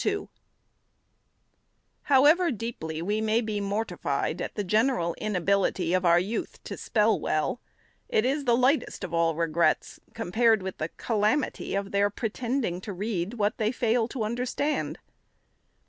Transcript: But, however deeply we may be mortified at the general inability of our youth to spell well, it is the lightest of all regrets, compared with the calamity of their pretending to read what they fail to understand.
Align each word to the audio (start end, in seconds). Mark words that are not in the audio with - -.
But, 0.03 0.27
however 2.05 2.49
deeply 2.49 3.03
we 3.03 3.21
may 3.21 3.39
be 3.39 3.61
mortified 3.61 4.41
at 4.41 4.55
the 4.55 4.63
general 4.63 5.13
inability 5.19 5.93
of 5.93 6.05
our 6.05 6.19
youth 6.19 6.57
to 6.63 6.75
spell 6.75 7.19
well, 7.19 7.61
it 8.09 8.25
is 8.25 8.45
the 8.45 8.57
lightest 8.57 9.03
of 9.03 9.13
all 9.13 9.35
regrets, 9.35 9.99
compared 10.15 10.63
with 10.63 10.79
the 10.79 10.89
calamity 10.97 11.75
of 11.75 11.91
their 11.91 12.09
pretending 12.09 12.81
to 12.81 12.91
read 12.93 13.35
what 13.35 13.59
they 13.59 13.71
fail 13.71 14.07
to 14.07 14.23
understand. 14.23 14.97